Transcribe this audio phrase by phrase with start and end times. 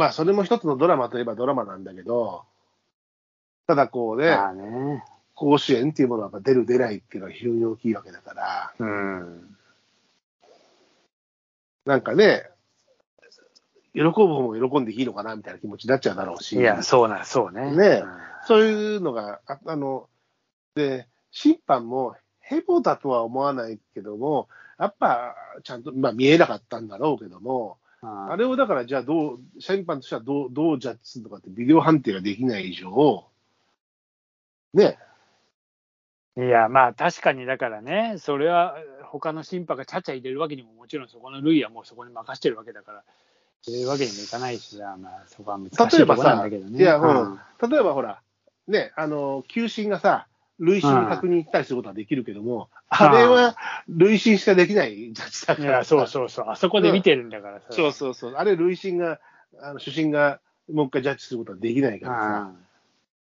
[0.00, 2.44] まあ、それも一つのドラマといえばドラマなんだけど、
[3.66, 5.04] ただこうね、まあね。
[5.34, 9.56] 甲子園っていうものは出る出ないっていうのは非常に大きいわけだから、うん。
[11.84, 12.48] なんかね、
[13.92, 17.70] 喜ぶ方も喜んでいいのかなみたいな気持ちになっちゃうだろうし、いや、そうな、そうね。
[17.70, 20.08] ねうんそういうのが、ああの、
[20.74, 24.48] で、審判もヘボだとは思わないけども、
[24.78, 33.26] やっぱちゃんと、まあ見えなかったんだろうけども、あれをだからじゃあどう、審判としてはどうどうジャッジするのかってビデオ判定ができない以上、
[34.72, 34.98] ね、
[36.36, 43.04] いや、まあ確かにだからね、それは他の審判がちゃちゃ入れるわけにももちろんそこの塁はもうそこに任してるわけだから、
[43.66, 46.78] 入れるわけにもいかないしさ、まあそこは難しいところなんだけどね。
[46.78, 47.10] 例えばさい。
[47.10, 47.20] や
[47.60, 48.22] うん例えばほら、
[48.68, 50.28] ね、あの、球審がさ、
[50.60, 53.56] 塁審に確認したりすることはできるけども、あれは
[53.88, 55.70] 塁審しかできないジャッジだから。
[55.70, 57.66] いや、そうそうそう、あそこで見てるんだからさ。
[57.70, 58.34] そうそうそう。
[58.34, 59.20] あれ、塁審が、
[59.60, 62.52] あの主審がもう一回ジャッジすることはできないからさ、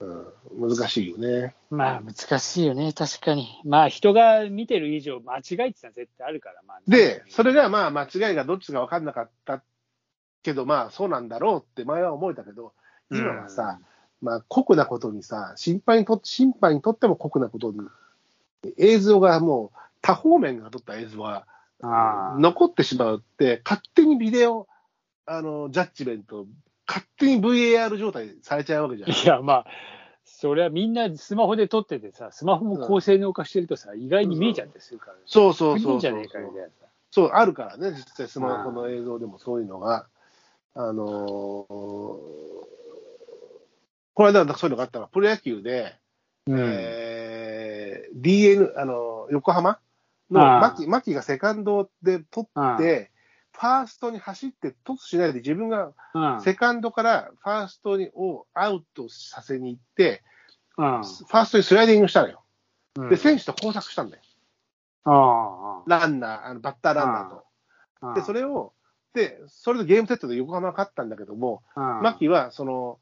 [0.00, 1.54] うん、難しいよね。
[1.70, 3.60] まあ難しいよね、確かに。
[3.64, 9.62] まあ人が見てる以上、間違いってのは絶対あるから、まあ、で、それがまあ間違いがどっちか分かんなかった
[10.42, 12.72] けど、まあそうなんだろうって前は思えたけど、
[13.10, 13.78] 今はさ、
[14.22, 17.78] まあ酷なことにさ、審判にと審判にとっても酷なことに、
[18.76, 21.46] 映像がもう多方面が撮った映像が
[21.82, 24.66] 残ってしまうって、勝手にビデオ、
[25.26, 26.46] あの、ジャッジメント、
[26.86, 29.10] 勝手に VAR 状態されちゃうわけじゃん。
[29.10, 29.66] いや、まあ、
[30.24, 36.72] それはみんなスマホで撮っててさ、スマホも高性能化してるとさ、意外に見えちゃったりするから、そうそうそうそういいんじゃねえかみたいなさ。
[37.10, 40.06] そう、あるからね、実際スマホの映像でもそういうのが。
[40.74, 42.79] あのー
[44.14, 45.04] これだからそういうのがあったの。
[45.04, 45.96] は、プロ野球で、
[46.46, 46.58] うん。
[46.58, 49.78] えー DN、あのー横浜
[50.30, 53.10] の牧牧がセカンドで取って、
[53.52, 60.22] ファーストに走ってトスしないで自分がうんセカンドからファーストにをアウトさせに行って、
[60.76, 62.42] うんファーストにスライディングしたのよ。
[62.96, 63.08] うん。
[63.10, 64.22] で、選手と交錯したんだよ。
[65.04, 67.44] あランナー、あのバッターランナーと。
[68.00, 68.72] あで、それを、
[69.14, 72.98] で、それでゲームセットで横浜が勝ったんだけども、うん牧は、その、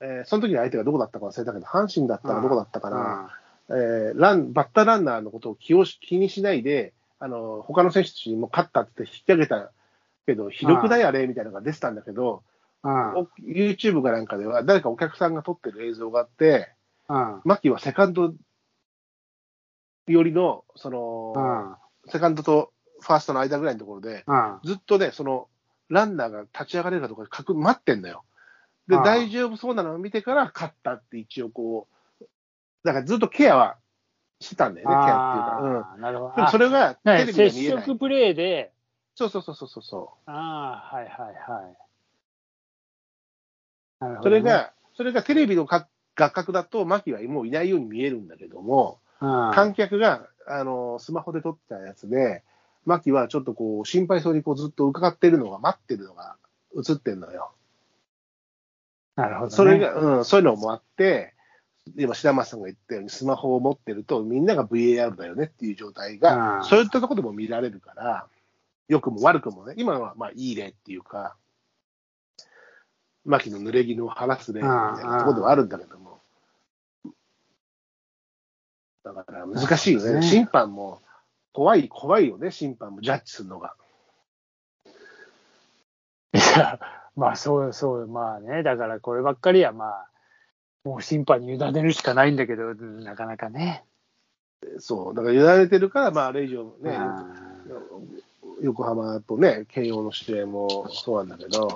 [0.00, 3.30] えーその時に相手がどこだったか忘れたけど、阪神だったかどこだったかな、
[3.70, 9.70] えーラン、バッターランナーのことを気をし気にしないで、あの、他の選手たちにも勝ったって引き上げた
[10.26, 12.42] けど、ひどくないあれみたいなのが出てたんだけど、
[13.42, 16.70] YouTube かなんかでは、誰かお客さんが撮ってる映像があって、
[17.08, 17.40] うん。
[17.44, 18.34] 牧はセカンド
[20.06, 21.78] よりの、その、
[22.08, 24.58] セカンドとファーストの間ぐらいのところで、うん。
[24.64, 25.48] ずっとね、その、
[25.88, 28.24] ランナーが立ち上がれるかどうか確待ってんだよ。
[28.88, 31.88] で、大丈夫そうなのを見てから勝ったって一応こ
[32.20, 32.24] う、
[32.84, 33.76] だからずっとケアは
[34.40, 35.94] してたんだよね、ケアっていうか。
[35.94, 36.00] うん。
[36.02, 36.36] なるほど。
[36.36, 37.84] でもそれがあテレビで接見えない。
[37.86, 38.72] 触プレーで、
[39.14, 41.78] そうそうそうそうそうそああ、はいはいはい。
[44.00, 44.16] なるう。
[44.18, 52.42] ほどね、それが、それがテレビのか画角だと、牧はもういないように見えるんだけども、うん、観客が、あの、スマホで撮ったやつで、
[52.84, 56.36] 牧はちょっとこう、心配そうにこうずっと伺ってるのが、待ってるのが
[56.76, 57.52] 映ってんのよ。
[59.16, 59.50] なるほど、ね。
[59.52, 61.34] それが、うん、そういうのもあって、
[61.96, 68.26] 今、白松さんが言ったように、スマホを持ってると、みんなが VAR だよねっていう状態が、うんそういったところでも見られるから、
[68.88, 71.36] 良くも悪くもね、今はまあいい例っていうか、
[73.24, 76.20] 牧の濡れ衣を晴らす例みたいなところではあるんだけども、
[79.04, 80.22] だから難しいよね、ね。
[80.22, 81.02] 審判も
[81.52, 83.74] 怖い、怖いよね、審判もジャッジするのが。
[86.32, 86.80] いや、
[87.16, 90.08] まあそうそう、まあね、だからこればっかりはまあ、
[90.84, 93.84] もう審判に委ねるしかないんだけど、なかなかね。
[94.78, 97.54] そう、だから委ねてるから、まあ、あれ以上ね、うん
[98.60, 101.68] 横浜とね、慶応の試合もそうなんだけど、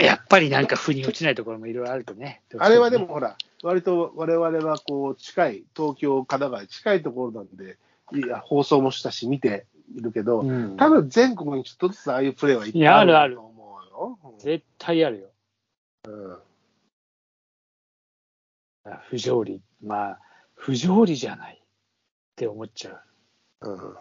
[0.00, 2.42] やっぱりなんか腑に落ちないところもいろいろあるとね。
[2.58, 7.76] あれはでも、ほら、割と我々はこう近い、東京、神奈川に近いところなんで、
[8.14, 13.47] いや放送もしたし、見ているけど、うん多分全国にちょっとずつああいうプレーはいっぱいあるあると思うよ。
[14.38, 15.28] 絶対あるよ。
[16.06, 16.38] うん
[19.10, 19.60] 不条理。
[19.82, 20.18] まあ、
[20.54, 21.64] 不条理じゃないっ
[22.36, 23.02] て思っちゃ
[23.62, 23.70] う。
[23.70, 23.96] うん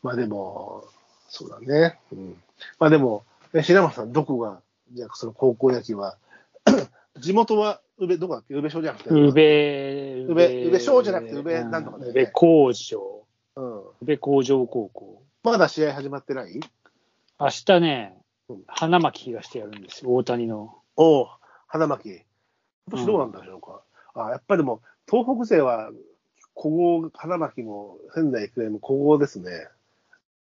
[0.00, 0.84] まあでも、
[1.28, 1.98] そうだね。
[2.12, 2.40] うん、
[2.78, 4.62] まあでも、え白松さん、どこが、
[4.92, 6.16] じゃあその高校野球は、
[7.18, 8.54] 地元は宇部、どこだっけ？
[8.54, 9.10] 宇部省じゃなくて。
[9.10, 13.26] 宇部、宇部宇部商じゃなくて宇部なんとかね宇部工場。
[13.56, 13.78] うん。
[13.80, 15.22] 宇部工場高校。
[15.42, 16.60] まだ試合始まってない？
[17.40, 18.17] 明日ねうん、
[18.66, 20.74] 花巻東でやるんですよ、大谷の。
[20.96, 21.28] おお、
[21.66, 22.08] 花巻。
[22.10, 23.82] 今年どうなんでしょうか。
[24.14, 25.90] あやっぱりでも、東北勢は、
[26.60, 29.68] 古豪、花巻も仙台育英も古豪ですね。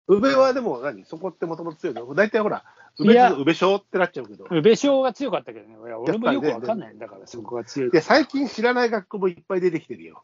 [0.07, 1.03] 宇部はでも何？
[1.03, 2.13] そこってもともと強いの？
[2.13, 2.63] 大体ほら、
[2.97, 4.45] 宇部宇部賞ってなっちゃうけど。
[4.49, 5.75] 宇部賞が強かったけどね。
[5.85, 7.95] いや俺もよくわかんないんだから、そこが強いい。
[7.95, 10.23] や、最近知らない学校もいっぱい出てきてるよ。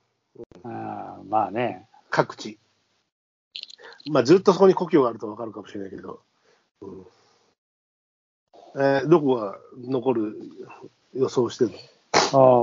[0.64, 1.88] あーまあね。
[2.10, 2.60] 各地。
[4.10, 6.22] まあ、ずっとそこに故郷があるとわかるかもしれないけど。
[6.82, 7.06] うん
[8.76, 10.38] えーどこが残る
[11.16, 11.78] 予想してるの？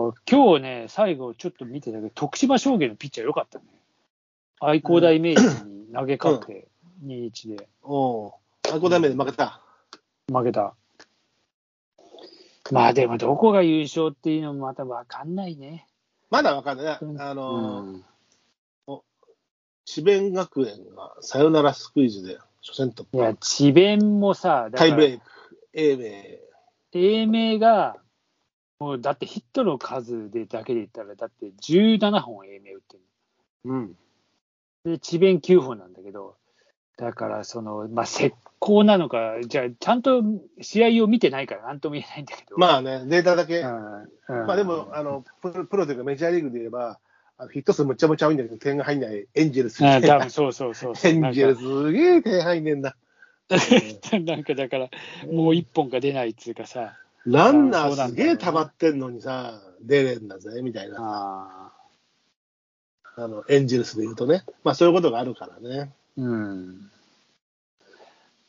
[0.09, 3.65] ああ、今日ね、最後ちょっと見てたけど、徳島商業のピッチャー良かったね。
[4.61, 6.67] 愛工大名人に投げ勝って、
[7.05, 8.35] 2-1でおお。
[8.69, 9.61] あ、5代目で負けた。
[10.33, 10.75] 負けた。
[12.71, 15.87] まあでも、どこが優勝っていうのもまた分かんないね。
[16.31, 16.99] まだわかんないあ
[17.35, 18.05] のーうん
[19.87, 23.37] 智弁学園がサヨナラスクイズで初戦突いや、破。
[23.41, 25.25] 智弁もさ、タイブレイク、
[25.73, 26.05] 英明。
[26.93, 27.97] 英明が、
[28.79, 33.03] もうだってヒットの数でだけで言ったら、だって17本英明打ってる
[33.65, 33.97] うん。
[34.85, 36.37] で、智弁9本なんだけど、
[36.97, 40.23] だから、その、まあ、石膏なのか、じゃあ、ちゃんと
[40.61, 42.57] 試合を見てないから、なんとも言えないんだけど。
[42.59, 43.59] まあね、データだけ。
[43.61, 46.99] うん、うんまあでも、あのプロプロというかメジャーリーグで言えば、
[47.39, 49.83] あのヒット数むっちゃむちゃ多いんだけど、点が入んないエンジェルス。
[49.87, 51.11] あ多分そうそうそうそう。
[51.13, 52.95] エンジェルスすげえ点入んねんな。
[53.50, 54.91] なんか なんかだから、
[55.31, 60.97] もう一本が出ないっつうかさ、ランナーすげえ溜まってんのにさ、出れんだぜ、みたいな。
[60.99, 61.73] あ
[63.17, 64.44] あの、エンジェルスで言うとね。
[64.64, 65.93] まあそういうことがあるからね。
[66.17, 66.91] ーうん。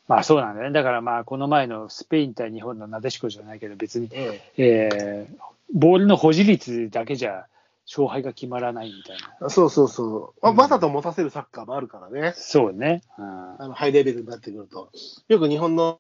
[0.08, 0.72] まあそうなんだね。
[0.72, 4.10] だからまあ、この前のスペイン対日本のなでしこじゃないけど、別に、
[4.58, 7.46] えーボールの保持率だけじゃ
[7.88, 9.50] 勝敗が決まらないみたいな。
[9.50, 10.46] そうそうそう。
[10.46, 12.34] わざと持たせるサッカーもあるからね。
[12.36, 13.02] そうね。
[13.18, 13.26] うん
[13.62, 14.90] あの、ハイレベルになってくると。
[15.28, 16.00] よく日本の、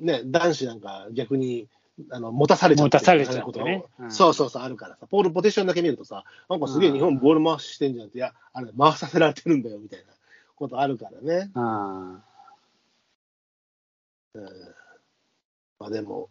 [0.00, 1.68] ね、男子なんか逆に、
[2.10, 5.06] あの、持たされちゃって持たされちゃってねことうんそうそうそう、あるからさ。
[5.06, 10.12] ポールポテッションだけ見るとさ、なんかすげえ日本ボール回ししてんじゃんって、いや、あれ、回させられてるんだよ、みたいな
[10.56, 11.50] ことあるからね。
[11.54, 12.22] あ
[14.34, 14.44] うん。
[15.78, 16.30] まあでも、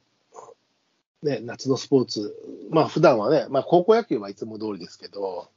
[1.24, 2.36] ね、夏のスポーツ、
[2.70, 5.50] まあ普段はね、まあ高校野球はいつも通りですけど、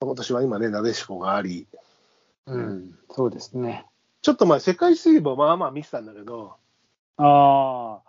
[0.00, 3.86] 今年は今ね、なでしこがあり、ーうん、そうですね。
[4.22, 6.54] ちょっとまあ世界水泳もまあまあ見てたんだけど、
[7.16, 8.08] ああ。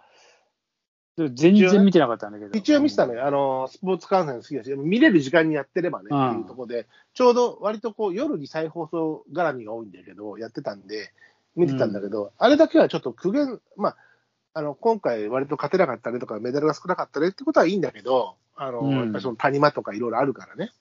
[1.18, 2.58] 全然見てなかったんだけど。
[2.58, 6.30] 一応見てたのよ、あのスポーツ観戦好きだし、見れる時間にやってればね、うん。
[6.30, 11.12] っていうところで、ちょうど割とこう夜に再放送絡みが多いんだけど、やってたんで、
[11.56, 13.98] 見てたんだけど、あれだけはちょっと苦言、まあ、
[14.60, 20.74] あの今回、割と勝てなかったねとか、メダルが少なかったねってことはいいんだけど、あのうんやっぱりその谷間とかいろいろあるからね、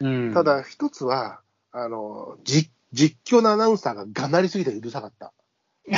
[0.00, 1.40] うん、ただ一つは、
[1.70, 5.34] あの実実況のアナウンサーががなりすぎてうるさかった。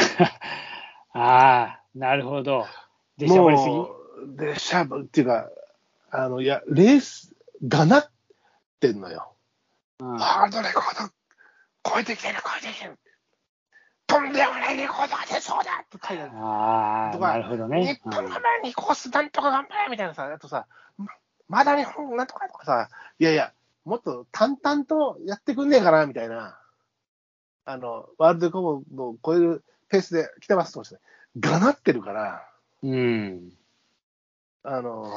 [1.14, 2.66] ああ、なるほど。
[3.18, 3.64] でしゃばりす
[4.34, 4.36] ぎ？
[4.36, 5.48] でしゃばっていうか、
[6.10, 8.10] あの、いや、レース、がなっ
[8.80, 9.32] てんのよ。
[10.00, 11.12] うんハードレコード、
[11.88, 12.98] 超えてきてる、超えてきてる。
[14.08, 16.32] とんでもないレコードが出そうだって書いてある。
[16.34, 17.94] ああ、なるほどね。
[17.94, 20.66] 日本の前にコースなんとか頑張れみたいなさ、あとさ、
[20.96, 21.06] ま
[21.48, 22.88] まだ日本なんとかとかさ、
[23.18, 23.52] いやいや、
[23.84, 26.58] もっと淡々とやってくんねえかな、みたいな。
[27.66, 30.98] あの、ワールドカップを超えるペースで来てますとして、
[31.38, 32.48] がなってるから、
[32.82, 33.52] うん。
[34.62, 35.12] あの、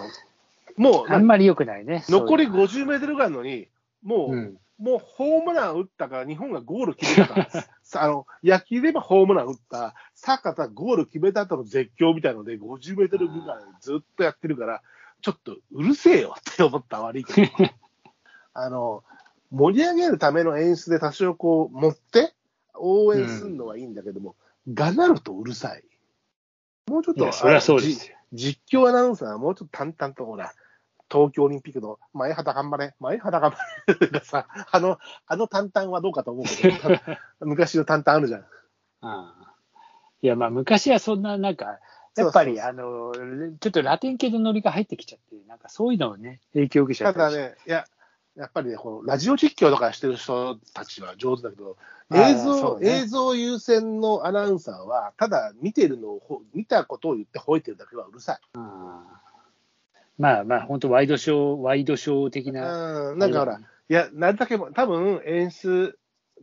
[0.75, 2.03] もう、あんまり良くないね。
[2.09, 3.69] 残りそういう50メートルぐらいなのに、
[4.03, 4.57] もう、のうん。
[4.81, 7.67] もうホームラン打ったか、日本がゴール決めたか、さ
[7.99, 14.81] あの野球で言えばホームラン打った、サッカーがゴール決めた後の絶叫みたいので、50メートルぐらいずっとやってるから、
[15.21, 17.51] ちょっとうるせえよって思った、悪いけど。
[18.53, 19.03] あの
[19.51, 22.33] 盛り上げるための演出で多少こう持って
[22.75, 24.35] 応援するのはいいんだけども、
[24.73, 25.83] がなるとうるさい。
[26.87, 30.53] もうちょっと、そりゃそうです実況アナウンサーはもうちょっと淡々とほら、
[31.11, 36.77] 東京オリンピックの前肌頑張れ、前肌頑張れがさ、あの、あの淡々はどうかと思うけど、
[37.45, 38.41] 昔の淡々あるじゃん。
[38.41, 38.45] あ
[39.01, 39.53] あ。
[40.21, 41.79] いや、まあ、昔はそんな、なんか、
[42.15, 43.13] やっぱり、あの、
[43.59, 47.85] ちょっとラテン系のノリが入ってきちゃって、なんかそういうのをね、影響を受けちゃっただね、いや、
[48.35, 51.77] やっぱりね、このラジオ実況とかしてる人たちは上手だけど、
[52.13, 52.89] 映像、ね。
[53.01, 58.39] 映像優先のアナウンサーは、ただ見てるのをほ、見たことを言って吠えてるだけはうるさい。
[58.53, 59.30] ああ
[60.21, 63.09] まあまあ、本当ワイドショー、ワイドショー的な。
[63.11, 65.97] うん、なんかほら、いや、なるだけも、多分演出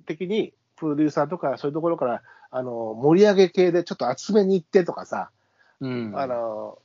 [0.04, 5.30] 的に、プロデューサーとかそういうところから、あの、盛り上げ系でちょっと厚めに行ってとかさ、
[5.80, 6.12] うん。
[6.16, 6.78] あの、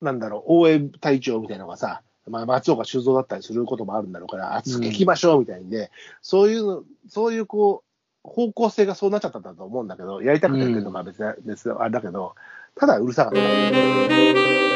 [0.00, 5.90] なんだろう、応援隊長みたいなのがさ、まあ、松岡修造だったりすることもあるんだろうから、厚く行きましょうみたいんで、
[6.20, 12.34] そういうの、そういうこう、方向性がそうなっちゃったんだと思うんだけど、やりたくてやってるのが別に、別にあれだけど、
[12.74, 14.67] ただうるさかった。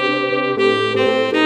[0.94, 1.41] Thank you.